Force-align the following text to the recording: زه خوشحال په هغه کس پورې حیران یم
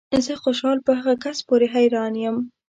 زه 0.25 0.33
خوشحال 0.43 0.77
په 0.85 0.91
هغه 0.99 1.13
کس 1.23 1.37
پورې 1.47 1.67
حیران 1.75 2.13
یم 2.23 2.37